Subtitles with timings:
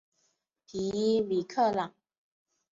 [0.65, 1.93] 皮伊米克朗。